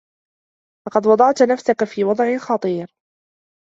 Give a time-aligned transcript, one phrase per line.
[0.87, 2.95] لقد وضعت نفسك في وضع خطير.